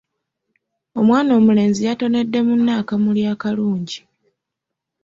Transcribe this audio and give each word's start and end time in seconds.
Omwana 0.99 1.31
omulenzi 1.39 1.81
yatonedde 1.87 2.39
munne 2.47 2.71
akamuli 2.81 3.21
akalungi. 3.33 3.99